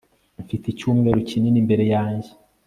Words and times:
mfite 0.43 0.65
icyumweru 0.69 1.19
kinini 1.29 1.57
imbere 1.63 1.85
yanjye 1.93 2.29